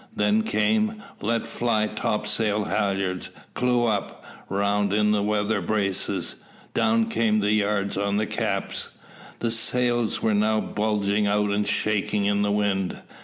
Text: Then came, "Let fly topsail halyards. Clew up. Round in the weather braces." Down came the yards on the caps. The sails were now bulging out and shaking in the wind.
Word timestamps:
Then 0.15 0.41
came, 0.41 0.95
"Let 1.21 1.45
fly 1.45 1.85
topsail 1.85 2.63
halyards. 2.63 3.29
Clew 3.53 3.85
up. 3.85 4.25
Round 4.49 4.93
in 4.93 5.11
the 5.11 5.21
weather 5.21 5.61
braces." 5.61 6.37
Down 6.73 7.05
came 7.05 7.39
the 7.39 7.53
yards 7.53 7.97
on 7.97 8.17
the 8.17 8.25
caps. 8.25 8.89
The 9.41 9.51
sails 9.51 10.19
were 10.19 10.33
now 10.33 10.59
bulging 10.59 11.27
out 11.27 11.51
and 11.51 11.67
shaking 11.67 12.25
in 12.25 12.41
the 12.41 12.51
wind. 12.51 12.97